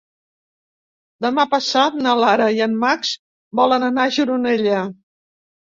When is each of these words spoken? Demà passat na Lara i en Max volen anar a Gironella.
Demà 1.25 1.45
passat 1.51 1.99
na 2.07 2.15
Lara 2.23 2.49
i 2.57 2.65
en 2.69 2.75
Max 2.87 3.15
volen 3.61 3.91
anar 3.91 4.09
a 4.11 4.17
Gironella. 4.19 4.83